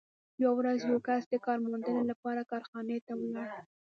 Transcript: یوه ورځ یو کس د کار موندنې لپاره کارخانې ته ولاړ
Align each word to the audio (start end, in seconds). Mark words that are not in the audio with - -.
یوه 0.43 0.55
ورځ 0.59 0.79
یو 0.91 0.99
کس 1.07 1.23
د 1.29 1.33
کار 1.45 1.57
موندنې 1.67 2.03
لپاره 2.11 2.47
کارخانې 2.51 2.97
ته 3.05 3.13
ولاړ 3.21 3.49